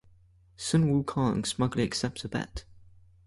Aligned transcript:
Sun 0.57 0.85
Wukong 0.87 1.45
smugly 1.45 1.83
accepts 1.83 2.23
the 2.23 2.27
bet. 2.27 2.63